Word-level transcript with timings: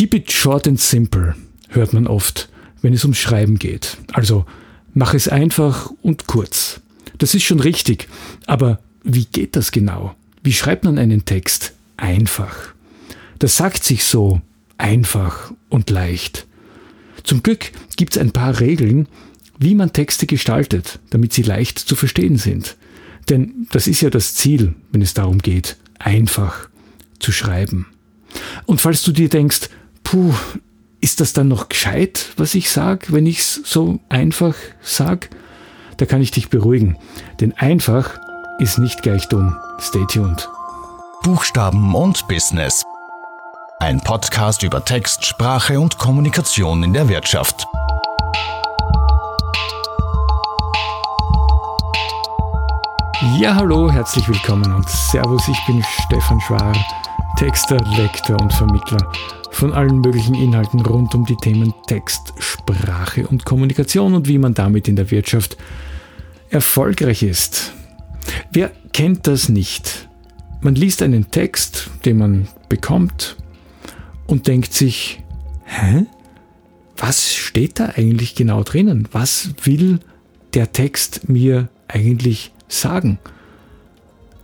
Keep 0.00 0.14
it 0.14 0.32
short 0.32 0.66
and 0.66 0.80
simple, 0.80 1.34
hört 1.68 1.92
man 1.92 2.06
oft, 2.06 2.48
wenn 2.80 2.94
es 2.94 3.04
ums 3.04 3.18
Schreiben 3.18 3.58
geht. 3.58 3.98
Also 4.14 4.46
mach 4.94 5.12
es 5.12 5.28
einfach 5.28 5.92
und 6.00 6.26
kurz. 6.26 6.80
Das 7.18 7.34
ist 7.34 7.42
schon 7.42 7.60
richtig, 7.60 8.08
aber 8.46 8.80
wie 9.04 9.26
geht 9.26 9.56
das 9.56 9.72
genau? 9.72 10.14
Wie 10.42 10.54
schreibt 10.54 10.84
man 10.84 10.96
einen 10.96 11.26
Text 11.26 11.74
einfach? 11.98 12.72
Das 13.40 13.56
sagt 13.56 13.84
sich 13.84 14.04
so 14.04 14.40
einfach 14.78 15.52
und 15.68 15.90
leicht. 15.90 16.46
Zum 17.22 17.42
Glück 17.42 17.70
gibt 17.96 18.16
es 18.16 18.22
ein 18.22 18.30
paar 18.30 18.58
Regeln, 18.58 19.06
wie 19.58 19.74
man 19.74 19.92
Texte 19.92 20.24
gestaltet, 20.24 20.98
damit 21.10 21.34
sie 21.34 21.42
leicht 21.42 21.78
zu 21.78 21.94
verstehen 21.94 22.38
sind. 22.38 22.78
Denn 23.28 23.66
das 23.70 23.86
ist 23.86 24.00
ja 24.00 24.08
das 24.08 24.34
Ziel, 24.34 24.74
wenn 24.92 25.02
es 25.02 25.12
darum 25.12 25.40
geht, 25.40 25.76
einfach 25.98 26.70
zu 27.18 27.32
schreiben. 27.32 27.84
Und 28.64 28.80
falls 28.80 29.02
du 29.02 29.12
dir 29.12 29.28
denkst, 29.28 29.68
puh, 30.10 30.34
ist 31.00 31.20
das 31.20 31.32
dann 31.32 31.46
noch 31.46 31.68
gescheit, 31.68 32.30
was 32.36 32.56
ich 32.56 32.72
sage, 32.72 33.06
wenn 33.10 33.26
ich 33.26 33.38
es 33.38 33.60
so 33.64 34.00
einfach 34.08 34.56
sage? 34.82 35.28
Da 35.98 36.06
kann 36.06 36.20
ich 36.20 36.32
dich 36.32 36.50
beruhigen. 36.50 36.96
Denn 37.40 37.52
einfach 37.56 38.18
ist 38.58 38.78
nicht 38.78 39.02
gleich 39.02 39.28
dumm. 39.28 39.56
Stay 39.80 40.04
tuned. 40.10 40.48
Buchstaben 41.22 41.94
und 41.94 42.26
Business. 42.26 42.82
Ein 43.78 44.00
Podcast 44.00 44.64
über 44.64 44.84
Text, 44.84 45.24
Sprache 45.24 45.78
und 45.78 45.96
Kommunikation 45.98 46.82
in 46.82 46.92
der 46.92 47.08
Wirtschaft. 47.08 47.66
Ja, 53.38 53.54
hallo, 53.54 53.90
herzlich 53.90 54.26
willkommen 54.28 54.72
und 54.72 54.88
Servus, 54.88 55.46
ich 55.46 55.66
bin 55.66 55.84
Stefan 56.06 56.40
Schwar, 56.40 56.72
Texter, 57.40 57.78
Lektor 57.96 58.38
und 58.38 58.52
Vermittler 58.52 59.10
von 59.50 59.72
allen 59.72 60.02
möglichen 60.02 60.34
Inhalten 60.34 60.80
rund 60.80 61.14
um 61.14 61.24
die 61.24 61.36
Themen 61.36 61.72
Text, 61.86 62.34
Sprache 62.38 63.26
und 63.26 63.46
Kommunikation 63.46 64.12
und 64.12 64.28
wie 64.28 64.36
man 64.36 64.52
damit 64.52 64.88
in 64.88 64.96
der 64.96 65.10
Wirtschaft 65.10 65.56
erfolgreich 66.50 67.22
ist. 67.22 67.72
Wer 68.52 68.70
kennt 68.92 69.26
das 69.26 69.48
nicht? 69.48 70.06
Man 70.60 70.74
liest 70.74 71.00
einen 71.00 71.30
Text, 71.30 71.88
den 72.04 72.18
man 72.18 72.46
bekommt 72.68 73.38
und 74.26 74.46
denkt 74.46 74.74
sich, 74.74 75.22
hä? 75.64 76.04
Was 76.98 77.34
steht 77.34 77.80
da 77.80 77.86
eigentlich 77.96 78.34
genau 78.34 78.64
drinnen? 78.64 79.08
Was 79.12 79.54
will 79.62 80.00
der 80.52 80.74
Text 80.74 81.30
mir 81.30 81.70
eigentlich 81.88 82.52
sagen? 82.68 83.18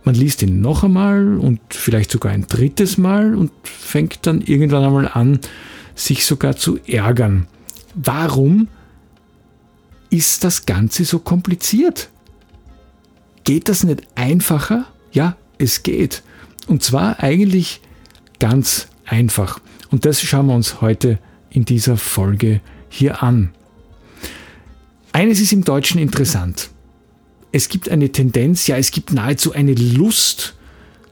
Man 0.07 0.15
liest 0.15 0.41
ihn 0.41 0.61
noch 0.61 0.85
einmal 0.85 1.37
und 1.37 1.59
vielleicht 1.69 2.11
sogar 2.11 2.31
ein 2.31 2.47
drittes 2.47 2.97
Mal 2.97 3.35
und 3.35 3.51
fängt 3.63 4.25
dann 4.25 4.39
irgendwann 4.39 4.85
einmal 4.85 5.09
an, 5.09 5.41
sich 5.95 6.25
sogar 6.25 6.55
zu 6.55 6.79
ärgern. 6.87 7.45
Warum 7.93 8.69
ist 10.09 10.45
das 10.45 10.65
Ganze 10.65 11.03
so 11.03 11.19
kompliziert? 11.19 12.07
Geht 13.43 13.67
das 13.67 13.83
nicht 13.83 14.03
einfacher? 14.15 14.85
Ja, 15.11 15.35
es 15.57 15.83
geht. 15.83 16.23
Und 16.67 16.83
zwar 16.83 17.21
eigentlich 17.21 17.81
ganz 18.39 18.87
einfach. 19.05 19.59
Und 19.91 20.05
das 20.05 20.21
schauen 20.21 20.47
wir 20.47 20.55
uns 20.55 20.79
heute 20.79 21.19
in 21.49 21.65
dieser 21.65 21.97
Folge 21.97 22.61
hier 22.87 23.23
an. 23.23 23.49
Eines 25.11 25.41
ist 25.41 25.51
im 25.51 25.65
Deutschen 25.65 25.99
interessant 25.99 26.69
es 27.57 27.69
gibt 27.69 27.89
eine 27.89 28.11
Tendenz, 28.11 28.67
ja, 28.67 28.77
es 28.77 28.91
gibt 28.91 29.11
nahezu 29.11 29.51
eine 29.51 29.73
Lust 29.73 30.53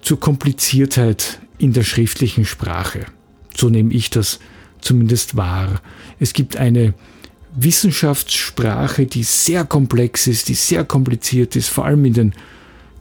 zur 0.03 0.19
Kompliziertheit 0.19 1.39
in 1.57 1.73
der 1.73 1.81
schriftlichen 1.81 2.45
Sprache. 2.45 3.07
So 3.57 3.69
nehme 3.69 3.91
ich 3.91 4.11
das 4.11 4.39
zumindest 4.79 5.35
wahr. 5.35 5.81
Es 6.19 6.33
gibt 6.33 6.55
eine 6.55 6.93
Wissenschaftssprache, 7.55 9.07
die 9.07 9.23
sehr 9.23 9.65
komplex 9.65 10.27
ist, 10.27 10.47
die 10.47 10.53
sehr 10.53 10.85
kompliziert 10.85 11.55
ist, 11.55 11.69
vor 11.69 11.85
allem 11.85 12.05
in 12.05 12.13
den 12.13 12.33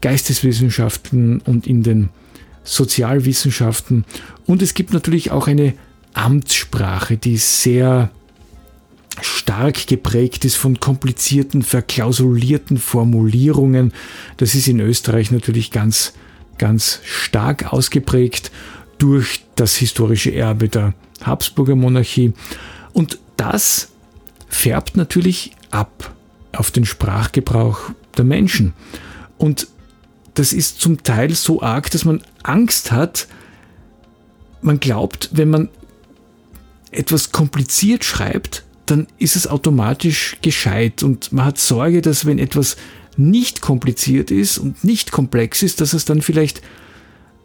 Geisteswissenschaften 0.00 1.40
und 1.40 1.66
in 1.66 1.82
den 1.82 2.08
Sozialwissenschaften. 2.62 4.06
Und 4.46 4.62
es 4.62 4.72
gibt 4.72 4.94
natürlich 4.94 5.32
auch 5.32 5.48
eine 5.48 5.74
Amtssprache, 6.14 7.18
die 7.18 7.36
sehr 7.36 8.10
stark 9.44 9.88
geprägt 9.88 10.46
ist 10.46 10.56
von 10.56 10.80
komplizierten, 10.80 11.60
verklausulierten 11.60 12.78
Formulierungen. 12.78 13.92
Das 14.38 14.54
ist 14.54 14.68
in 14.68 14.80
Österreich 14.80 15.30
natürlich 15.30 15.70
ganz, 15.70 16.14
ganz 16.56 17.00
stark 17.04 17.70
ausgeprägt 17.70 18.50
durch 18.96 19.44
das 19.54 19.76
historische 19.76 20.34
Erbe 20.34 20.70
der 20.70 20.94
Habsburger 21.22 21.76
Monarchie. 21.76 22.32
Und 22.94 23.18
das 23.36 23.90
färbt 24.48 24.96
natürlich 24.96 25.52
ab 25.70 26.14
auf 26.52 26.70
den 26.70 26.86
Sprachgebrauch 26.86 27.90
der 28.16 28.24
Menschen. 28.24 28.72
Und 29.36 29.68
das 30.32 30.54
ist 30.54 30.80
zum 30.80 31.02
Teil 31.02 31.34
so 31.34 31.60
arg, 31.60 31.90
dass 31.90 32.06
man 32.06 32.22
Angst 32.42 32.92
hat. 32.92 33.28
Man 34.62 34.80
glaubt, 34.80 35.28
wenn 35.32 35.50
man 35.50 35.68
etwas 36.90 37.30
kompliziert 37.30 38.04
schreibt, 38.04 38.64
dann 38.86 39.06
ist 39.18 39.36
es 39.36 39.46
automatisch 39.46 40.36
gescheit 40.42 41.02
und 41.02 41.32
man 41.32 41.46
hat 41.46 41.58
Sorge, 41.58 42.02
dass 42.02 42.26
wenn 42.26 42.38
etwas 42.38 42.76
nicht 43.16 43.60
kompliziert 43.60 44.30
ist 44.30 44.58
und 44.58 44.84
nicht 44.84 45.12
komplex 45.12 45.62
ist, 45.62 45.80
dass 45.80 45.92
es 45.92 46.04
dann 46.04 46.22
vielleicht 46.22 46.62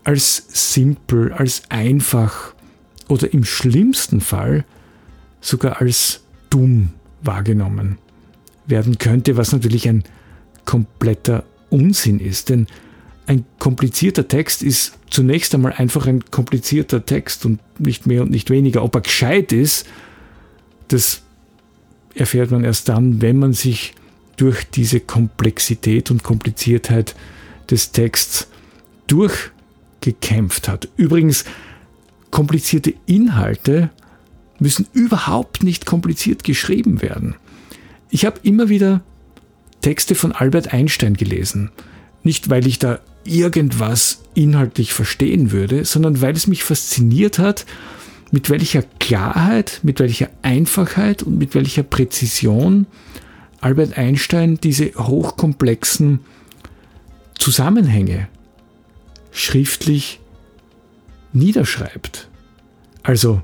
als 0.04 0.44
simpel, 0.50 1.32
als 1.34 1.64
einfach 1.70 2.54
oder 3.08 3.32
im 3.34 3.44
schlimmsten 3.44 4.22
Fall 4.22 4.66
sogar 5.42 5.82
als 5.82 6.22
dumm 6.50 6.90
wahrgenommen 7.22 7.98
werden 8.66 8.98
könnte, 8.98 9.38
was 9.38 9.52
natürlich 9.52 9.88
ein 9.88 10.04
kompletter 10.66 11.44
Unsinn 11.70 12.20
ist. 12.20 12.50
Denn 12.50 12.68
ein 13.28 13.46
komplizierter 13.60 14.28
Text 14.28 14.64
ist 14.64 14.94
zunächst 15.10 15.54
einmal 15.54 15.74
einfach 15.74 16.08
ein 16.08 16.24
komplizierter 16.32 17.06
Text 17.06 17.46
und 17.46 17.60
nicht 17.80 18.08
mehr 18.08 18.24
und 18.24 18.32
nicht 18.32 18.50
weniger. 18.50 18.84
Ob 18.84 18.96
er 18.96 19.02
gescheit 19.02 19.52
ist, 19.52 19.86
das 20.88 21.22
erfährt 22.16 22.52
man 22.52 22.64
erst 22.64 22.90
dann, 22.90 23.22
wenn 23.22 23.38
man 23.38 23.54
sich 23.54 23.94
durch 24.38 24.64
diese 24.70 25.00
Komplexität 25.00 26.12
und 26.12 26.24
Kompliziertheit 26.24 27.16
des 27.70 27.92
Texts 27.92 28.48
durchgekämpft 29.08 30.68
hat. 30.68 30.88
Übrigens, 30.96 31.46
komplizierte 32.32 32.94
Inhalte 33.06 33.90
müssen 34.60 34.88
überhaupt 34.94 35.64
nicht 35.64 35.86
kompliziert 35.86 36.44
geschrieben 36.44 37.02
werden. 37.02 37.36
Ich 38.10 38.26
habe 38.26 38.40
immer 38.44 38.70
wieder 38.70 39.02
Texte 39.82 40.16
von 40.16 40.32
Albert 40.32 40.74
Einstein 40.74 41.16
gelesen. 41.16 41.72
Nicht, 42.24 42.50
weil 42.50 42.68
ich 42.68 42.80
da 42.80 43.00
irgendwas 43.24 44.22
inhaltlich 44.34 44.94
verstehen 44.94 45.52
würde, 45.52 45.86
sondern 45.86 46.22
weil 46.22 46.36
es 46.36 46.48
mich 46.48 46.64
fasziniert 46.64 47.40
hat, 47.40 47.66
mit 48.32 48.50
welcher 48.50 48.84
Klarheit, 49.00 49.80
mit 49.84 50.00
welcher 50.00 50.30
Einfachheit 50.42 51.24
und 51.24 51.38
mit 51.38 51.56
welcher 51.56 51.84
Präzision 51.84 52.86
Albert 53.62 53.98
Einstein 53.98 54.58
diese 54.58 54.94
hochkomplexen 54.96 56.22
Zusammenhänge 57.38 58.28
schriftlich 59.32 60.20
niederschreibt. 61.34 62.30
Also 63.04 63.42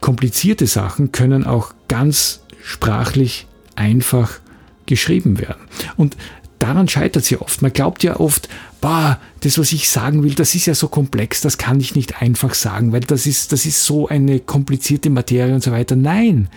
komplizierte 0.00 0.66
Sachen 0.66 1.12
können 1.12 1.44
auch 1.44 1.74
ganz 1.88 2.40
sprachlich 2.62 3.46
einfach 3.76 4.40
geschrieben 4.86 5.38
werden. 5.38 5.62
Und 5.96 6.16
daran 6.58 6.88
scheitert 6.88 7.24
es 7.24 7.30
ja 7.30 7.40
oft. 7.40 7.62
Man 7.62 7.72
glaubt 7.72 8.02
ja 8.02 8.18
oft, 8.18 8.48
boah, 8.80 9.18
das, 9.40 9.58
was 9.58 9.72
ich 9.72 9.88
sagen 9.88 10.22
will, 10.22 10.34
das 10.34 10.54
ist 10.54 10.66
ja 10.66 10.74
so 10.74 10.88
komplex, 10.88 11.40
das 11.40 11.58
kann 11.58 11.80
ich 11.80 11.94
nicht 11.94 12.20
einfach 12.20 12.54
sagen, 12.54 12.92
weil 12.92 13.00
das 13.00 13.26
ist, 13.26 13.52
das 13.52 13.66
ist 13.66 13.84
so 13.84 14.08
eine 14.08 14.40
komplizierte 14.40 15.10
Materie 15.10 15.54
und 15.54 15.62
so 15.62 15.72
weiter. 15.72 15.96
Nein, 15.96 16.48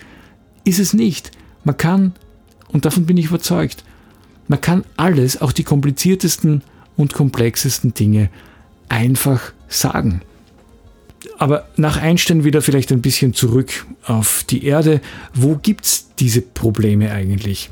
ist 0.63 0.79
es 0.79 0.93
nicht. 0.93 1.31
Man 1.63 1.77
kann, 1.77 2.13
und 2.69 2.85
davon 2.85 3.05
bin 3.05 3.17
ich 3.17 3.27
überzeugt, 3.27 3.83
man 4.47 4.59
kann 4.59 4.83
alles, 4.97 5.41
auch 5.41 5.51
die 5.51 5.63
kompliziertesten 5.63 6.63
und 6.97 7.13
komplexesten 7.13 7.93
Dinge, 7.93 8.29
einfach 8.89 9.53
sagen. 9.67 10.21
Aber 11.37 11.67
nach 11.77 11.97
Einstein 11.97 12.43
wieder 12.43 12.61
vielleicht 12.61 12.91
ein 12.91 13.01
bisschen 13.01 13.33
zurück 13.33 13.85
auf 14.05 14.43
die 14.49 14.65
Erde. 14.65 15.01
Wo 15.33 15.55
gibt 15.55 15.85
es 15.85 16.07
diese 16.19 16.41
Probleme 16.41 17.11
eigentlich? 17.11 17.69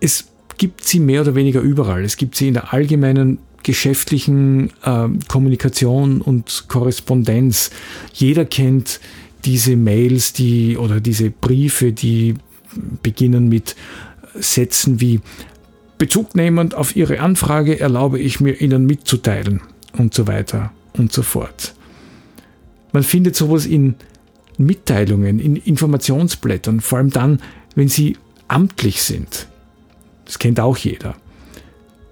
Es 0.00 0.26
gibt 0.60 0.84
sie 0.84 1.00
mehr 1.00 1.22
oder 1.22 1.34
weniger 1.34 1.62
überall. 1.62 2.04
Es 2.04 2.18
gibt 2.18 2.36
sie 2.36 2.48
in 2.48 2.52
der 2.54 2.74
allgemeinen 2.74 3.38
geschäftlichen 3.62 4.68
äh, 4.84 5.08
Kommunikation 5.26 6.20
und 6.20 6.66
Korrespondenz. 6.68 7.70
Jeder 8.12 8.44
kennt 8.44 9.00
diese 9.46 9.74
Mails, 9.74 10.34
die 10.34 10.76
oder 10.76 11.00
diese 11.00 11.30
Briefe, 11.30 11.92
die 11.92 12.34
beginnen 13.02 13.48
mit 13.48 13.74
Sätzen 14.34 15.00
wie 15.00 15.20
Bezug 15.96 16.34
nehmend 16.34 16.74
auf 16.74 16.94
Ihre 16.94 17.20
Anfrage 17.20 17.80
erlaube 17.80 18.18
ich 18.18 18.40
mir 18.40 18.60
Ihnen 18.60 18.84
mitzuteilen 18.84 19.62
und 19.96 20.12
so 20.12 20.26
weiter 20.26 20.72
und 20.92 21.10
so 21.10 21.22
fort. 21.22 21.74
Man 22.92 23.02
findet 23.02 23.34
sowas 23.34 23.64
in 23.64 23.94
Mitteilungen, 24.58 25.40
in 25.40 25.56
Informationsblättern, 25.56 26.82
vor 26.82 26.98
allem 26.98 27.10
dann, 27.10 27.40
wenn 27.74 27.88
sie 27.88 28.18
amtlich 28.46 29.02
sind. 29.02 29.46
Das 30.30 30.38
kennt 30.38 30.60
auch 30.60 30.76
jeder. 30.76 31.16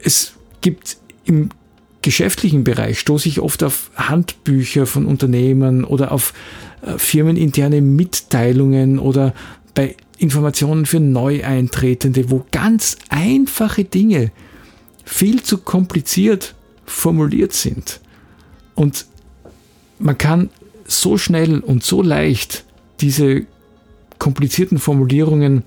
Es 0.02 0.32
gibt 0.60 0.96
im 1.24 1.50
geschäftlichen 2.02 2.64
Bereich 2.64 2.98
stoße 2.98 3.28
ich 3.28 3.38
oft 3.38 3.62
auf 3.62 3.92
Handbücher 3.94 4.86
von 4.86 5.06
Unternehmen 5.06 5.84
oder 5.84 6.10
auf 6.10 6.34
äh, 6.82 6.98
firmeninterne 6.98 7.80
Mitteilungen 7.80 8.98
oder 8.98 9.34
bei 9.72 9.94
Informationen 10.18 10.84
für 10.84 10.98
Neueintretende, 10.98 12.28
wo 12.28 12.44
ganz 12.50 12.96
einfache 13.08 13.84
Dinge 13.84 14.32
viel 15.04 15.44
zu 15.44 15.58
kompliziert 15.58 16.56
formuliert 16.86 17.52
sind. 17.52 18.00
Und 18.74 19.06
man 20.00 20.18
kann 20.18 20.50
so 20.88 21.18
schnell 21.18 21.60
und 21.60 21.84
so 21.84 22.02
leicht 22.02 22.64
diese 22.98 23.46
komplizierten 24.18 24.80
Formulierungen 24.80 25.62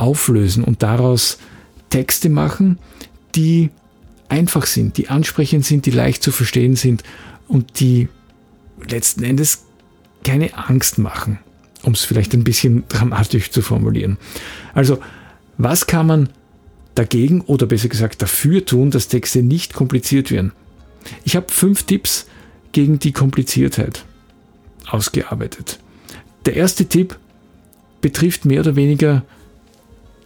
auflösen 0.00 0.64
und 0.64 0.82
daraus 0.82 1.38
Texte 1.90 2.28
machen, 2.28 2.78
die 3.34 3.70
einfach 4.28 4.66
sind, 4.66 4.96
die 4.96 5.08
ansprechend 5.08 5.64
sind, 5.66 5.86
die 5.86 5.90
leicht 5.90 6.22
zu 6.22 6.32
verstehen 6.32 6.76
sind 6.76 7.02
und 7.48 7.80
die 7.80 8.08
letzten 8.88 9.24
Endes 9.24 9.64
keine 10.24 10.56
Angst 10.56 10.98
machen, 10.98 11.38
um 11.82 11.92
es 11.92 12.04
vielleicht 12.04 12.32
ein 12.32 12.44
bisschen 12.44 12.84
dramatisch 12.88 13.50
zu 13.50 13.62
formulieren. 13.62 14.18
Also, 14.72 14.98
was 15.58 15.86
kann 15.86 16.06
man 16.06 16.28
dagegen 16.94 17.42
oder 17.42 17.66
besser 17.66 17.88
gesagt 17.88 18.22
dafür 18.22 18.64
tun, 18.64 18.90
dass 18.90 19.08
Texte 19.08 19.42
nicht 19.42 19.74
kompliziert 19.74 20.30
werden? 20.30 20.52
Ich 21.24 21.36
habe 21.36 21.46
fünf 21.50 21.82
Tipps 21.84 22.26
gegen 22.72 22.98
die 22.98 23.12
Kompliziertheit 23.12 24.04
ausgearbeitet. 24.88 25.78
Der 26.46 26.54
erste 26.54 26.86
Tipp 26.86 27.18
betrifft 28.00 28.44
mehr 28.44 28.60
oder 28.60 28.76
weniger 28.76 29.24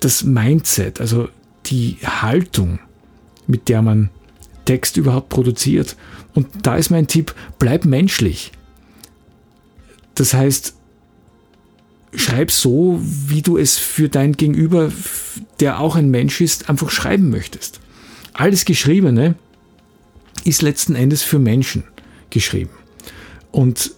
das 0.00 0.22
Mindset, 0.22 1.00
also 1.00 1.28
die 1.66 1.98
Haltung, 2.02 2.78
mit 3.46 3.68
der 3.68 3.82
man 3.82 4.10
Text 4.64 4.96
überhaupt 4.96 5.28
produziert. 5.28 5.96
Und 6.34 6.48
da 6.62 6.76
ist 6.76 6.90
mein 6.90 7.06
Tipp, 7.06 7.34
bleib 7.58 7.84
menschlich. 7.84 8.52
Das 10.14 10.34
heißt, 10.34 10.74
schreib 12.14 12.50
so, 12.50 13.00
wie 13.02 13.42
du 13.42 13.58
es 13.58 13.76
für 13.76 14.08
dein 14.08 14.32
Gegenüber, 14.32 14.92
der 15.60 15.80
auch 15.80 15.96
ein 15.96 16.10
Mensch 16.10 16.40
ist, 16.40 16.68
einfach 16.68 16.90
schreiben 16.90 17.30
möchtest. 17.30 17.80
Alles 18.32 18.64
Geschriebene 18.64 19.36
ist 20.44 20.62
letzten 20.62 20.94
Endes 20.94 21.22
für 21.22 21.38
Menschen 21.38 21.84
geschrieben. 22.30 22.70
Und 23.50 23.92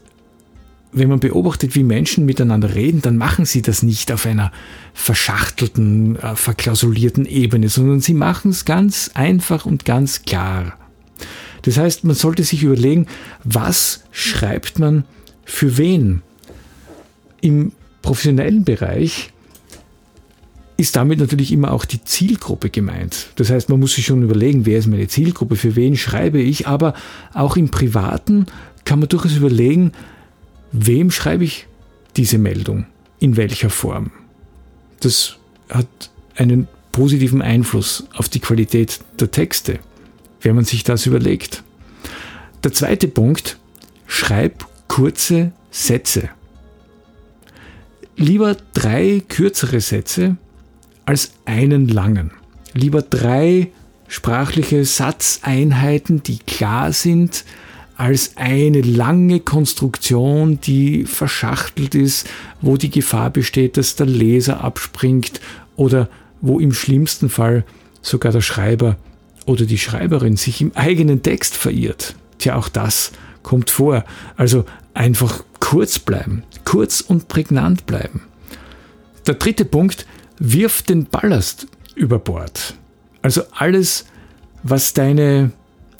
wenn 0.96 1.10
man 1.10 1.20
beobachtet, 1.20 1.74
wie 1.74 1.82
Menschen 1.82 2.24
miteinander 2.24 2.74
reden, 2.74 3.02
dann 3.02 3.18
machen 3.18 3.44
sie 3.44 3.60
das 3.60 3.82
nicht 3.82 4.10
auf 4.10 4.24
einer 4.24 4.50
verschachtelten, 4.94 6.16
äh, 6.16 6.34
verklausulierten 6.34 7.26
Ebene, 7.26 7.68
sondern 7.68 8.00
sie 8.00 8.14
machen 8.14 8.50
es 8.50 8.64
ganz 8.64 9.10
einfach 9.12 9.66
und 9.66 9.84
ganz 9.84 10.22
klar. 10.22 10.78
Das 11.62 11.76
heißt, 11.76 12.04
man 12.04 12.16
sollte 12.16 12.44
sich 12.44 12.62
überlegen, 12.62 13.06
was 13.44 14.04
schreibt 14.10 14.78
man 14.78 15.04
für 15.44 15.76
wen? 15.76 16.22
Im 17.42 17.72
professionellen 18.00 18.64
Bereich 18.64 19.32
ist 20.78 20.96
damit 20.96 21.18
natürlich 21.18 21.52
immer 21.52 21.72
auch 21.72 21.84
die 21.84 22.02
Zielgruppe 22.04 22.70
gemeint. 22.70 23.28
Das 23.36 23.50
heißt, 23.50 23.68
man 23.68 23.80
muss 23.80 23.94
sich 23.94 24.06
schon 24.06 24.22
überlegen, 24.22 24.64
wer 24.64 24.78
ist 24.78 24.86
meine 24.86 25.08
Zielgruppe, 25.08 25.56
für 25.56 25.76
wen 25.76 25.96
schreibe 25.96 26.40
ich, 26.40 26.66
aber 26.66 26.94
auch 27.34 27.56
im 27.56 27.68
Privaten 27.68 28.46
kann 28.84 28.98
man 28.98 29.08
durchaus 29.08 29.36
überlegen, 29.36 29.92
wem 30.76 31.10
schreibe 31.10 31.44
ich 31.44 31.66
diese 32.16 32.38
Meldung, 32.38 32.86
in 33.18 33.36
welcher 33.36 33.70
Form. 33.70 34.10
Das 35.00 35.36
hat 35.70 35.86
einen 36.36 36.68
positiven 36.92 37.42
Einfluss 37.42 38.06
auf 38.14 38.28
die 38.28 38.40
Qualität 38.40 39.00
der 39.18 39.30
Texte, 39.30 39.78
wenn 40.42 40.54
man 40.54 40.64
sich 40.64 40.84
das 40.84 41.06
überlegt. 41.06 41.62
Der 42.62 42.72
zweite 42.72 43.08
Punkt, 43.08 43.58
schreib 44.06 44.66
kurze 44.88 45.52
Sätze. 45.70 46.28
Lieber 48.16 48.56
drei 48.72 49.22
kürzere 49.28 49.80
Sätze 49.80 50.36
als 51.04 51.32
einen 51.44 51.88
langen. 51.88 52.32
Lieber 52.72 53.02
drei 53.02 53.70
sprachliche 54.08 54.84
Satzeinheiten, 54.84 56.22
die 56.22 56.38
klar 56.38 56.92
sind, 56.92 57.44
als 57.96 58.36
eine 58.36 58.82
lange 58.82 59.40
Konstruktion, 59.40 60.60
die 60.60 61.04
verschachtelt 61.04 61.94
ist, 61.94 62.28
wo 62.60 62.76
die 62.76 62.90
Gefahr 62.90 63.30
besteht, 63.30 63.76
dass 63.76 63.96
der 63.96 64.06
Leser 64.06 64.62
abspringt 64.62 65.40
oder 65.76 66.08
wo 66.40 66.60
im 66.60 66.72
schlimmsten 66.72 67.28
Fall 67.30 67.64
sogar 68.02 68.32
der 68.32 68.42
Schreiber 68.42 68.96
oder 69.46 69.64
die 69.64 69.78
Schreiberin 69.78 70.36
sich 70.36 70.60
im 70.60 70.72
eigenen 70.74 71.22
Text 71.22 71.56
verirrt. 71.56 72.14
Tja, 72.38 72.56
auch 72.56 72.68
das 72.68 73.12
kommt 73.42 73.70
vor. 73.70 74.04
Also 74.36 74.64
einfach 74.92 75.44
kurz 75.60 75.98
bleiben, 75.98 76.42
kurz 76.64 77.00
und 77.00 77.28
prägnant 77.28 77.86
bleiben. 77.86 78.22
Der 79.26 79.34
dritte 79.34 79.64
Punkt, 79.64 80.06
wirf 80.38 80.82
den 80.82 81.06
Ballast 81.06 81.66
über 81.94 82.18
Bord. 82.18 82.74
Also 83.22 83.42
alles, 83.52 84.06
was 84.62 84.92
deine 84.92 85.50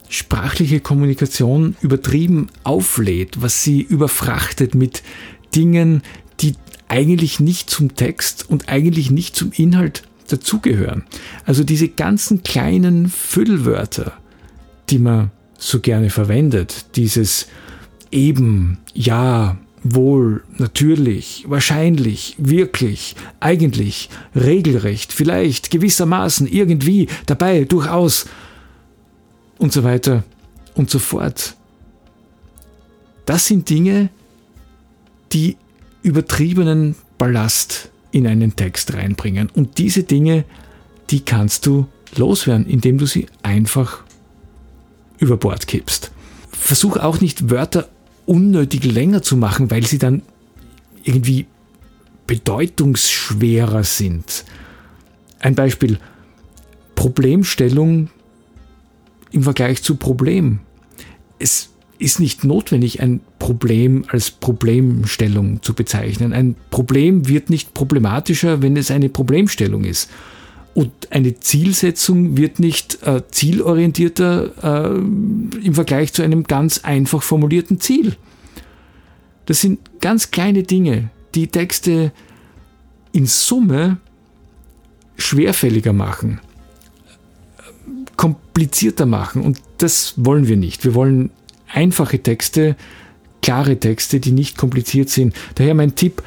sprachliche 0.09 0.79
Kommunikation 0.79 1.75
übertrieben 1.81 2.47
auflädt, 2.63 3.41
was 3.41 3.63
sie 3.63 3.81
überfrachtet 3.81 4.75
mit 4.75 5.03
Dingen, 5.55 6.01
die 6.39 6.55
eigentlich 6.87 7.39
nicht 7.39 7.69
zum 7.69 7.95
Text 7.95 8.49
und 8.49 8.69
eigentlich 8.69 9.11
nicht 9.11 9.35
zum 9.35 9.51
Inhalt 9.51 10.03
dazugehören. 10.27 11.03
Also 11.45 11.63
diese 11.63 11.89
ganzen 11.89 12.43
kleinen 12.43 13.09
Füllwörter, 13.09 14.13
die 14.89 14.99
man 14.99 15.31
so 15.57 15.79
gerne 15.79 16.09
verwendet, 16.09 16.85
dieses 16.95 17.47
eben, 18.11 18.77
ja, 18.93 19.57
wohl, 19.83 20.43
natürlich, 20.57 21.45
wahrscheinlich, 21.47 22.35
wirklich, 22.37 23.15
eigentlich, 23.39 24.09
regelrecht, 24.35 25.13
vielleicht, 25.13 25.71
gewissermaßen, 25.71 26.47
irgendwie, 26.47 27.07
dabei, 27.25 27.63
durchaus, 27.63 28.25
und 29.57 29.73
so 29.73 29.83
weiter 29.83 30.23
und 30.75 30.89
so 30.89 30.99
fort. 30.99 31.55
Das 33.25 33.45
sind 33.45 33.69
Dinge, 33.69 34.09
die 35.33 35.57
übertriebenen 36.03 36.95
Ballast 37.17 37.89
in 38.11 38.25
einen 38.27 38.55
Text 38.55 38.93
reinbringen. 38.93 39.49
Und 39.53 39.77
diese 39.77 40.03
Dinge, 40.03 40.45
die 41.09 41.21
kannst 41.21 41.65
du 41.65 41.87
loswerden, 42.15 42.65
indem 42.65 42.97
du 42.97 43.05
sie 43.05 43.27
einfach 43.43 44.03
über 45.19 45.37
Bord 45.37 45.67
kippst. 45.67 46.11
Versuch 46.51 46.97
auch 46.97 47.19
nicht 47.19 47.49
Wörter 47.49 47.89
unnötig 48.25 48.83
länger 48.83 49.21
zu 49.21 49.35
machen, 49.35 49.69
weil 49.71 49.85
sie 49.85 49.97
dann 49.97 50.21
irgendwie 51.03 51.47
bedeutungsschwerer 52.27 53.83
sind. 53.83 54.45
Ein 55.39 55.55
Beispiel. 55.55 55.99
Problemstellung 56.95 58.09
im 59.31 59.43
Vergleich 59.43 59.83
zu 59.83 59.95
Problem. 59.95 60.59
Es 61.39 61.69
ist 61.99 62.19
nicht 62.19 62.43
notwendig, 62.43 63.01
ein 63.01 63.21
Problem 63.39 64.05
als 64.09 64.31
Problemstellung 64.31 65.61
zu 65.61 65.73
bezeichnen. 65.73 66.33
Ein 66.33 66.55
Problem 66.69 67.27
wird 67.27 67.49
nicht 67.49 67.73
problematischer, 67.73 68.61
wenn 68.61 68.77
es 68.77 68.91
eine 68.91 69.09
Problemstellung 69.09 69.83
ist. 69.83 70.09
Und 70.73 70.91
eine 71.09 71.39
Zielsetzung 71.39 72.37
wird 72.37 72.59
nicht 72.59 73.01
äh, 73.01 73.23
zielorientierter 73.31 74.93
äh, 74.93 74.97
im 74.97 75.73
Vergleich 75.73 76.13
zu 76.13 76.21
einem 76.21 76.43
ganz 76.43 76.79
einfach 76.83 77.23
formulierten 77.23 77.79
Ziel. 77.79 78.15
Das 79.47 79.61
sind 79.61 79.79
ganz 80.01 80.29
kleine 80.29 80.63
Dinge, 80.63 81.09
die 81.33 81.47
Texte 81.47 82.11
in 83.11 83.25
Summe 83.25 83.97
schwerfälliger 85.17 85.93
machen 85.93 86.41
komplizierter 88.17 89.05
machen. 89.05 89.43
Und 89.43 89.61
das 89.77 90.13
wollen 90.17 90.47
wir 90.47 90.57
nicht. 90.57 90.83
Wir 90.83 90.93
wollen 90.93 91.29
einfache 91.71 92.21
Texte, 92.21 92.75
klare 93.41 93.79
Texte, 93.79 94.19
die 94.19 94.31
nicht 94.31 94.57
kompliziert 94.57 95.09
sind. 95.09 95.33
Daher 95.55 95.75
mein 95.75 95.95
Tipp, 95.95 96.23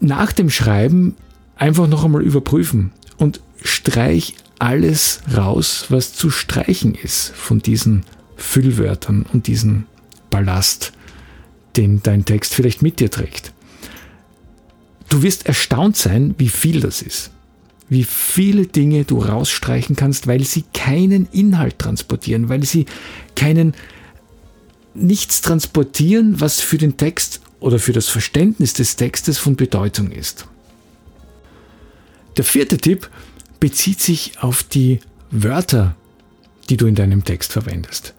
nach 0.00 0.32
dem 0.32 0.50
Schreiben 0.50 1.14
einfach 1.56 1.86
noch 1.86 2.04
einmal 2.04 2.22
überprüfen 2.22 2.90
und 3.18 3.40
streich 3.62 4.34
alles 4.58 5.20
raus, 5.36 5.86
was 5.90 6.14
zu 6.14 6.30
streichen 6.30 6.94
ist 6.94 7.32
von 7.34 7.60
diesen 7.60 8.04
Füllwörtern 8.36 9.26
und 9.32 9.46
diesem 9.46 9.84
Ballast, 10.30 10.92
den 11.76 12.02
dein 12.02 12.24
Text 12.24 12.54
vielleicht 12.54 12.80
mit 12.80 13.00
dir 13.00 13.10
trägt. 13.10 13.52
Du 15.10 15.22
wirst 15.22 15.46
erstaunt 15.46 15.96
sein, 15.96 16.34
wie 16.38 16.48
viel 16.48 16.80
das 16.80 17.02
ist 17.02 17.30
wie 17.90 18.04
viele 18.04 18.66
Dinge 18.66 19.04
du 19.04 19.18
rausstreichen 19.18 19.96
kannst, 19.96 20.26
weil 20.26 20.44
sie 20.44 20.64
keinen 20.72 21.28
Inhalt 21.32 21.78
transportieren, 21.78 22.48
weil 22.48 22.64
sie 22.64 22.86
keinen 23.34 23.74
nichts 24.94 25.42
transportieren, 25.42 26.40
was 26.40 26.60
für 26.60 26.78
den 26.78 26.96
Text 26.96 27.40
oder 27.58 27.78
für 27.78 27.92
das 27.92 28.08
Verständnis 28.08 28.72
des 28.72 28.96
Textes 28.96 29.38
von 29.38 29.56
Bedeutung 29.56 30.10
ist. 30.12 30.46
Der 32.36 32.44
vierte 32.44 32.78
Tipp 32.78 33.10
bezieht 33.58 34.00
sich 34.00 34.40
auf 34.40 34.62
die 34.62 35.00
Wörter, 35.32 35.96
die 36.70 36.76
du 36.76 36.86
in 36.86 36.94
deinem 36.94 37.24
Text 37.24 37.52
verwendest. 37.52 38.14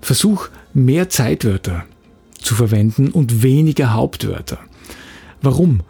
Versuch 0.00 0.48
mehr 0.72 1.10
Zeitwörter 1.10 1.84
zu 2.40 2.54
verwenden 2.54 3.10
und 3.10 3.42
weniger 3.42 3.92
Hauptwörter. 3.92 4.58
Warum? 5.42 5.82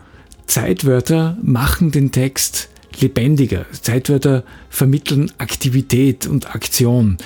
Zeitwörter 0.47 1.39
machen 1.41 1.93
den 1.93 2.11
Text 2.11 2.69
lebendiger. 3.01 3.67
Zeitwörter 3.73 4.45
vermitteln 4.69 5.33
Aktivität 5.39 6.27
und 6.27 6.55
Aktion. 6.55 7.19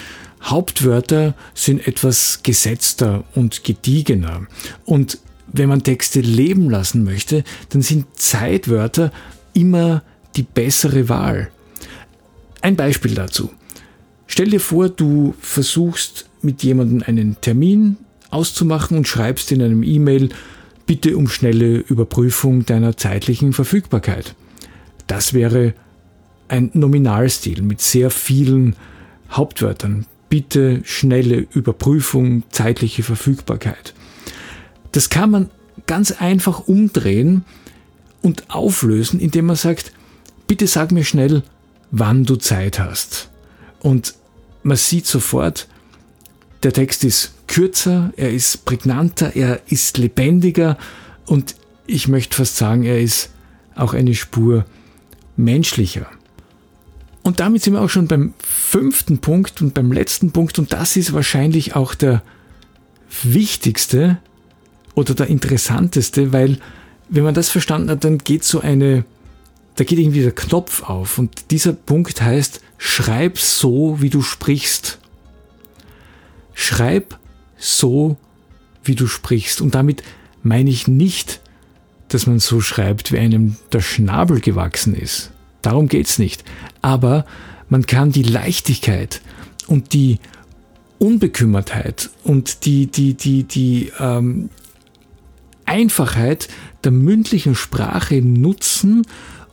Hauptwörter 0.43 1.35
sind 1.55 1.87
etwas 1.87 2.41
gesetzter 2.43 3.25
und 3.35 3.65
gediegener. 3.65 4.47
Und 4.85 5.19
wenn 5.53 5.69
man 5.69 5.83
Texte 5.83 6.21
leben 6.21 6.71
lassen 6.71 7.05
möchte, 7.05 7.45
dann 7.71 7.83
sind 7.83 8.07
Zeitwörter 8.15 9.13
immer 9.55 10.03
die 10.37 10.43
bessere 10.43 11.09
Wahl. 11.09 11.51
Ein 12.61 12.77
Beispiel 12.77 13.15
dazu. 13.15 13.51
Stell 14.27 14.51
dir 14.51 14.61
vor, 14.61 14.89
du 14.89 15.35
versuchst 15.41 16.29
mit 16.43 16.63
jemandem 16.63 17.03
einen 17.07 17.41
Termin 17.41 17.97
auszumachen 18.31 18.97
und 18.97 19.09
schreibst 19.09 19.53
in 19.53 19.63
einem 19.63 19.83
E-Mail, 19.83 20.31
bitte 20.85 21.17
um 21.17 21.29
schnelle 21.29 21.79
Überprüfung 21.79 22.67
deiner 22.67 22.97
zeitlichen 22.97 23.53
Verfügbarkeit. 23.53 24.35
Das 25.07 25.33
wäre 25.33 25.75
ein 26.49 26.71
Nominalstil 26.75 27.63
mit 27.63 27.81
sehr 27.81 28.11
vielen 28.11 28.77
Hauptwörtern. 29.31 30.07
Bitte 30.29 30.81
schnelle 30.85 31.47
Überprüfung, 31.53 32.43
zeitliche 32.51 33.03
Verfügbarkeit. 33.03 33.95
Das 34.93 35.11
kann 35.11 35.31
man 35.31 35.51
ganz 35.87 36.13
einfach 36.13 36.67
umdrehen 36.67 37.45
und 38.23 38.51
auflösen, 38.51 39.21
indem 39.21 39.47
man 39.47 39.57
sagt, 39.57 39.93
bitte 40.47 40.67
sag 40.67 40.91
mir 40.91 41.05
schnell, 41.05 41.43
wann 41.91 42.25
du 42.25 42.37
Zeit 42.37 42.79
hast. 42.79 43.31
Und 43.81 44.15
man 44.63 44.77
sieht 44.77 45.07
sofort, 45.07 45.69
der 46.63 46.73
Text 46.73 47.05
ist 47.05 47.35
kürzer, 47.47 48.13
er 48.17 48.33
ist 48.33 48.65
prägnanter, 48.65 49.37
er 49.37 49.61
ist 49.69 49.99
lebendiger 49.99 50.77
und 51.27 51.55
ich 51.87 52.09
möchte 52.09 52.37
fast 52.37 52.57
sagen, 52.57 52.83
er 52.83 53.01
ist 53.01 53.31
auch 53.77 53.95
eine 53.95 54.15
Spur 54.15 54.65
menschlicher. 55.37 56.07
Und 57.23 57.41
damit 57.41 57.63
sind 57.63 57.75
wir 57.75 57.83
auch 57.83 57.91
schon 57.91 58.07
beim 58.07 58.35
fünften 58.39 59.19
Punkt 59.19 59.61
und 59.61 59.75
beim 59.75 59.91
letzten 59.91 60.31
Punkt 60.31 60.59
und 60.59 60.73
das 60.73 60.97
ist 60.97 61.13
wahrscheinlich 61.13 61.75
auch 61.75 61.95
der 61.95 62.23
wichtigste 63.23 64.19
oder 64.95 65.15
der 65.15 65.27
interessanteste, 65.27 66.33
weil 66.33 66.59
wenn 67.09 67.25
man 67.25 67.35
das 67.35 67.49
verstanden 67.49 67.91
hat, 67.91 68.05
dann 68.05 68.19
geht 68.19 68.45
so 68.45 68.61
eine, 68.61 69.05
da 69.77 69.85
geht 69.85 69.99
irgendwie 69.99 70.23
der 70.23 70.35
Knopf 70.35 70.83
auf 70.83 71.19
und 71.19 71.51
dieser 71.51 71.73
Punkt 71.73 72.23
heißt, 72.23 72.61
schreib 72.79 73.39
so, 73.39 74.01
wie 74.01 74.11
du 74.11 74.23
sprichst. 74.23 74.99
Schreib 76.55 77.19
so, 77.59 78.17
wie 78.83 78.95
du 78.95 79.07
sprichst. 79.07 79.61
Und 79.61 79.75
damit 79.75 80.03
meine 80.43 80.71
ich 80.71 80.89
nicht, 80.89 81.41
dass 82.09 82.27
man 82.27 82.39
so 82.39 82.61
schreibt, 82.61 83.13
wie 83.13 83.19
einem 83.19 83.57
der 83.73 83.81
Schnabel 83.81 84.41
gewachsen 84.41 84.95
ist. 84.95 85.31
Darum 85.63 85.89
geht's 85.89 86.19
nicht. 86.19 86.45
Aber 86.83 87.25
man 87.69 87.87
kann 87.87 88.13
die 88.13 88.23
Leichtigkeit 88.23 89.21
und 89.67 89.93
die 89.93 90.19
Unbekümmertheit 90.99 92.11
und 92.23 92.65
die, 92.65 92.87
die, 92.87 93.15
die, 93.15 93.45
die 93.45 93.93
ähm, 93.99 94.51
Einfachheit 95.65 96.49
der 96.85 96.93
mündlichen 96.93 97.55
Sprache 97.55 98.23
nutzen 98.23 99.07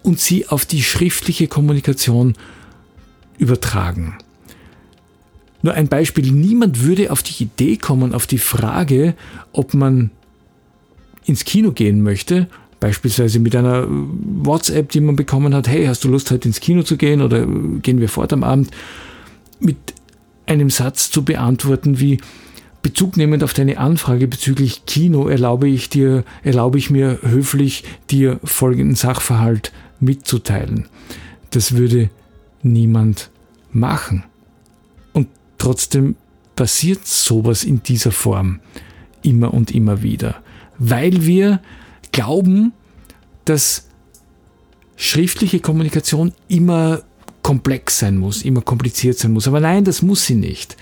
und 0.03 0.19
sie 0.19 0.47
auf 0.47 0.65
die 0.65 0.83
schriftliche 0.83 1.47
Kommunikation 1.47 2.35
übertragen. 3.37 4.17
Nur 5.63 5.73
ein 5.73 5.87
Beispiel, 5.87 6.31
niemand 6.31 6.81
würde 6.81 7.11
auf 7.11 7.23
die 7.23 7.43
Idee 7.43 7.77
kommen, 7.77 8.13
auf 8.13 8.27
die 8.27 8.37
Frage, 8.37 9.15
ob 9.53 9.73
man 9.73 10.11
ins 11.25 11.45
Kino 11.45 11.71
gehen 11.71 12.01
möchte, 12.01 12.47
beispielsweise 12.79 13.39
mit 13.39 13.55
einer 13.55 13.87
WhatsApp, 13.87 14.89
die 14.89 15.01
man 15.01 15.15
bekommen 15.15 15.53
hat, 15.53 15.67
hey, 15.67 15.85
hast 15.85 16.03
du 16.03 16.09
Lust 16.09 16.31
heute 16.31 16.47
ins 16.47 16.59
Kino 16.59 16.83
zu 16.83 16.97
gehen 16.97 17.21
oder 17.21 17.45
gehen 17.81 17.99
wir 17.99 18.09
fort 18.09 18.33
am 18.33 18.43
Abend, 18.43 18.71
mit 19.59 19.77
einem 20.45 20.69
Satz 20.69 21.09
zu 21.09 21.23
beantworten 21.23 21.99
wie 21.99 22.19
Bezug 22.81 23.15
nehmend 23.15 23.43
auf 23.45 23.53
deine 23.53 23.77
Anfrage 23.77 24.27
bezüglich 24.27 24.85
Kino 24.85 25.29
erlaube 25.29 25.69
ich 25.69 25.87
dir, 25.87 26.25
erlaube 26.43 26.77
ich 26.77 26.89
mir 26.89 27.19
höflich 27.21 27.85
dir 28.09 28.41
folgenden 28.43 28.95
Sachverhalt 28.95 29.71
mitzuteilen. 30.01 30.87
Das 31.51 31.77
würde 31.77 32.09
niemand 32.61 33.29
machen. 33.71 34.25
Trotzdem 35.63 36.17
passiert 36.57 37.07
sowas 37.07 37.63
in 37.63 37.83
dieser 37.83 38.11
Form 38.11 38.59
immer 39.21 39.53
und 39.53 39.71
immer 39.73 40.03
wieder, 40.03 40.35
weil 40.89 41.25
wir 41.25 41.61
glauben, 42.11 42.73
dass 43.45 43.87
schriftliche 44.95 45.59
Kommunikation 45.59 46.33
immer 46.47 47.01
komplex 47.41 47.99
sein 47.99 48.17
muss, 48.17 48.43
immer 48.43 48.61
kompliziert 48.61 49.17
sein 49.17 49.31
muss. 49.31 49.47
Aber 49.47 49.59
nein, 49.59 49.83
das 49.83 50.01
muss 50.01 50.25
sie 50.25 50.35
nicht. 50.35 50.77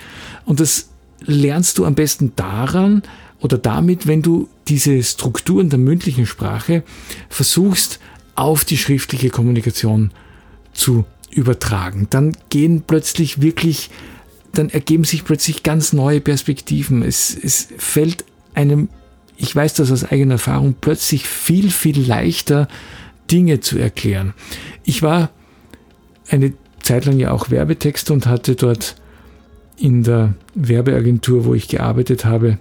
Und 0.46 0.60
das 0.60 0.90
lernst 1.22 1.78
du 1.78 1.86
am 1.86 1.96
besten 1.96 2.34
daran 2.36 3.04
oder 3.40 3.58
damit, 3.58 4.08
wenn 4.08 4.22
du 4.22 4.50
diese 4.68 5.02
Strukturen 5.04 5.70
der 5.70 5.80
mündlichen 5.80 6.26
Sprache 6.26 6.84
versuchst, 7.30 8.00
auf 8.36 8.66
die 8.66 8.78
schriftliche 8.78 9.30
Kommunikation 9.30 10.12
zu 10.74 11.06
übertragen. 11.32 12.08
Dann 12.10 12.36
gehen 12.50 12.84
plötzlich 12.86 13.42
wirklich 13.42 13.90
dann 14.54 14.70
ergeben 14.70 15.04
sich 15.04 15.24
plötzlich 15.24 15.64
ganz 15.64 15.94
neue 15.94 16.22
Perspektiven. 16.22 17.04
Es, 17.04 17.36
es 17.36 17.68
fällt 17.78 18.26
einem, 18.54 18.90
ich 19.42 19.56
weiß 19.56 19.74
das 19.74 19.92
aus 19.92 20.04
eigener 20.04 20.36
Erfahrung, 20.36 20.76
plötzlich 20.80 21.28
viel, 21.28 21.72
viel 21.72 22.00
leichter, 22.00 22.68
Dinge 23.32 23.60
zu 23.60 23.80
erklären. 23.80 24.34
Ich 24.84 25.02
war 25.02 25.32
eine 26.30 26.54
Zeit 26.84 27.06
lang 27.06 27.18
ja 27.20 27.32
auch 27.32 27.50
Werbetexter 27.50 28.14
und 28.14 28.28
hatte 28.28 28.56
dort 28.56 28.96
in 29.78 30.04
der 30.04 30.36
Werbeagentur, 30.54 31.46
wo 31.46 31.56
ich 31.56 31.68
gearbeitet 31.68 32.24
habe, 32.24 32.60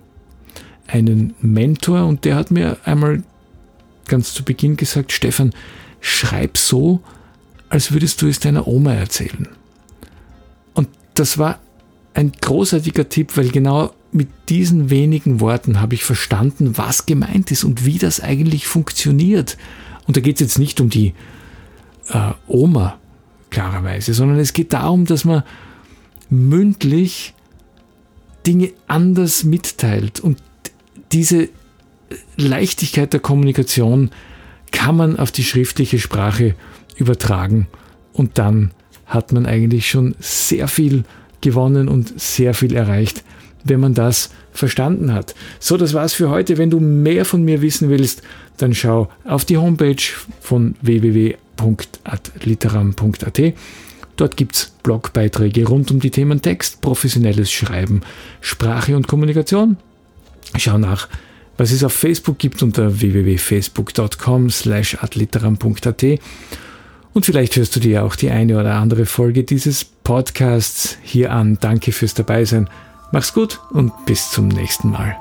einen 0.87 1.35
Mentor 1.41 2.07
und 2.07 2.25
der 2.25 2.37
hat 2.37 2.51
mir 2.51 2.79
einmal 2.85 3.23
ganz 4.07 4.33
zu 4.33 4.43
Beginn 4.43 4.77
gesagt, 4.77 5.13
Stefan, 5.13 5.53
schreib 6.01 6.57
so, 6.57 7.01
als 7.69 7.93
würdest 7.93 8.23
du 8.23 8.27
es 8.27 8.41
deiner 8.41 8.67
Oma 8.67 8.95
erzählen. 8.95 9.49
Und 10.73 10.89
das 11.15 11.37
war 11.37 11.61
ein 12.15 12.33
großartiger 12.41 13.09
Tipp, 13.09 13.37
weil 13.37 13.51
genau 13.51 13.93
mit 14.13 14.29
diesen 14.49 14.91
wenigen 14.91 15.41
Worten 15.41 15.81
habe 15.81 15.95
ich 15.95 16.05
verstanden, 16.05 16.77
was 16.77 17.07
gemeint 17.07 17.51
ist 17.51 17.65
und 17.65 17.85
wie 17.85 17.99
das 17.99 18.21
eigentlich 18.21 18.67
funktioniert. 18.67 19.57
Und 20.07 20.17
da 20.17 20.21
geht 20.21 20.37
es 20.37 20.41
jetzt 20.41 20.59
nicht 20.59 20.81
um 20.81 20.91
die 20.91 21.15
äh, 22.09 22.33
Oma, 22.49 22.99
klarerweise, 23.51 24.15
sondern 24.15 24.39
es 24.39 24.53
geht 24.53 24.73
darum, 24.73 25.05
dass 25.05 25.25
man 25.25 25.43
mündlich 26.29 27.35
Dinge 28.47 28.73
anders 28.87 29.45
mitteilt. 29.45 30.21
Und 30.21 30.39
diese 31.13 31.49
Leichtigkeit 32.37 33.13
der 33.13 33.21
Kommunikation 33.21 34.11
kann 34.73 34.97
man 34.97 35.19
auf 35.19 35.33
die 35.33 35.45
schriftliche 35.45 35.99
Sprache 35.99 36.55
übertragen. 36.97 37.67
Und 38.13 38.39
dann 38.39 38.73
hat 39.07 39.33
man 39.33 39.47
eigentlich 39.47 39.91
schon 39.91 40.15
sehr 40.21 40.69
viel 40.69 41.05
gewonnen 41.41 41.89
und 41.89 42.21
sehr 42.21 42.55
viel 42.55 42.75
erreicht, 42.75 43.25
wenn 43.65 43.81
man 43.81 43.95
das 43.95 44.31
verstanden 44.53 45.13
hat. 45.13 45.35
So, 45.59 45.77
das 45.77 45.93
war's 45.95 46.15
für 46.15 46.31
heute. 46.31 46.59
Wenn 46.59 46.71
du 46.71 46.79
mehr 46.81 47.25
von 47.25 47.43
mir 47.43 47.63
wissen 47.63 47.89
willst, 47.89 48.23
dann 48.57 48.75
schau 48.75 49.09
auf 49.25 49.45
die 49.45 49.59
Homepage 49.59 49.97
von 50.41 50.75
www.adliteram.at. 50.83 53.41
Dort 54.17 54.37
gibt's 54.37 54.73
Blogbeiträge 54.83 55.67
rund 55.67 55.91
um 55.91 55.99
die 56.01 56.11
Themen 56.11 56.43
Text, 56.43 56.83
professionelles 56.83 57.51
Schreiben, 57.51 58.03
Sprache 58.41 58.97
und 58.97 59.09
Kommunikation. 59.09 59.79
Schau 60.59 60.79
nach, 60.79 61.09
was 61.57 61.71
es 61.71 61.85
auf 61.85 61.93
Facebook 61.93 62.39
gibt 62.39 62.63
unter 62.63 63.01
www.facebook.com 63.01 64.51
slash 64.51 64.99
adliteram.at 65.01 66.05
und 67.13 67.27
vielleicht 67.27 67.57
hörst 67.57 67.75
du 67.75 67.81
dir 67.81 68.05
auch 68.05 68.15
die 68.15 68.31
eine 68.31 68.59
oder 68.59 68.75
andere 68.75 69.05
Folge 69.05 69.43
dieses 69.43 69.85
Podcasts 69.85 70.97
hier 71.03 71.33
an. 71.33 71.59
Danke 71.61 71.93
fürs 71.93 72.15
Dabeisein. 72.15 72.69
Mach's 73.13 73.33
gut 73.35 73.61
und 73.71 74.07
bis 74.07 74.31
zum 74.31 74.49
nächsten 74.49 74.91
Mal. 74.91 75.17